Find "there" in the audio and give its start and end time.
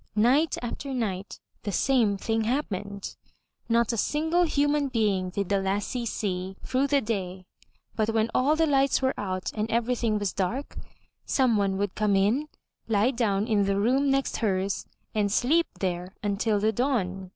15.79-16.15